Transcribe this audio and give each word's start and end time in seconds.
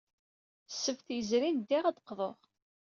Ssebt 0.71 1.07
yezrin, 1.17 1.57
ddiɣ 1.61 1.83
ad 1.85 1.93
d-qḍuɣ. 1.97 2.37